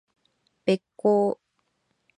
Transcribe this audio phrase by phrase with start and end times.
[0.65, 1.39] べっ甲